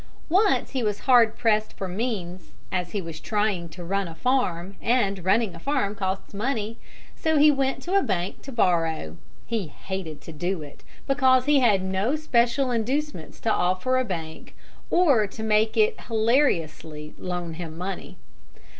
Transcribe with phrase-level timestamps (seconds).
[0.29, 4.75] Once he was hard pressed for means, as he was trying to run a farm,
[4.81, 6.79] and running a farm costs money:
[7.15, 9.15] so he went to a bank to borrow.
[9.45, 14.55] He hated to do it, because he had no special inducements to offer a bank
[14.89, 18.17] or to make it hilariously loan him money.